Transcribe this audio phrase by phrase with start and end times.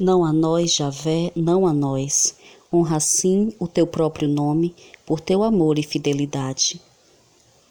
[0.00, 2.36] Não a nós, Javé, não a nós.
[2.72, 4.72] Honra sim o teu próprio nome,
[5.04, 6.80] por teu amor e fidelidade.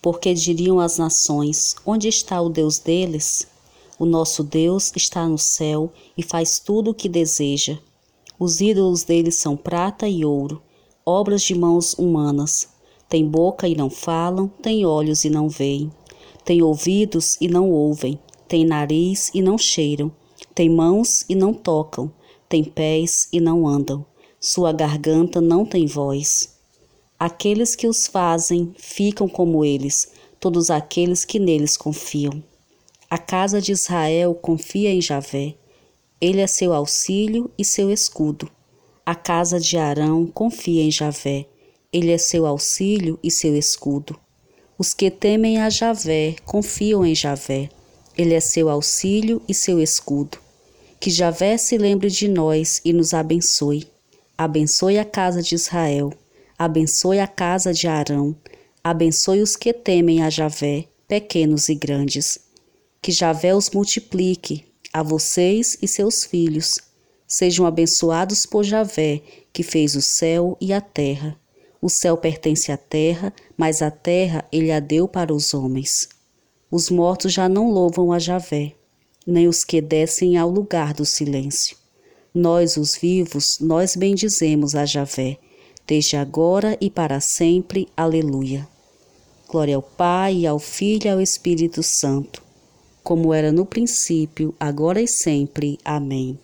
[0.01, 3.47] Porque diriam as nações: Onde está o Deus deles?
[3.97, 7.79] O nosso Deus está no céu e faz tudo o que deseja.
[8.37, 10.61] Os ídolos deles são prata e ouro,
[11.05, 12.67] obras de mãos humanas.
[13.07, 15.89] Tem boca e não falam, tem olhos e não veem,
[16.43, 18.19] tem ouvidos e não ouvem,
[18.49, 20.11] tem nariz e não cheiram,
[20.53, 22.11] tem mãos e não tocam,
[22.49, 24.05] tem pés e não andam,
[24.39, 26.55] sua garganta não tem voz.
[27.19, 32.43] Aqueles que os fazem ficam como eles, todos aqueles que neles confiam.
[33.09, 35.55] A casa de Israel confia em Javé.
[36.21, 38.49] Ele é seu auxílio e seu escudo.
[39.05, 41.47] A casa de Arão confia em Javé.
[41.91, 44.19] Ele é seu auxílio e seu escudo.
[44.77, 47.69] Os que temem a Javé confiam em Javé.
[48.17, 50.37] Ele é seu auxílio e seu escudo.
[50.99, 53.87] Que Javé se lembre de nós e nos abençoe.
[54.37, 56.11] Abençoe a casa de Israel.
[56.57, 58.35] Abençoe a casa de Arão.
[58.83, 62.47] Abençoe os que temem a Javé, pequenos e grandes
[63.07, 66.77] que Javé os multiplique a vocês e seus filhos.
[67.25, 69.21] Sejam abençoados por Javé,
[69.53, 71.39] que fez o céu e a terra.
[71.81, 76.09] O céu pertence à terra, mas a terra ele a deu para os homens.
[76.69, 78.73] Os mortos já não louvam a Javé,
[79.27, 81.77] nem os que descem ao lugar do silêncio.
[82.33, 85.37] Nós, os vivos, nós bendizemos a Javé,
[85.85, 87.89] desde agora e para sempre.
[87.97, 88.67] Aleluia.
[89.49, 92.47] Glória ao Pai, ao Filho e ao Espírito Santo
[93.07, 95.79] como era no princípio, agora e sempre.
[95.85, 96.37] Amém.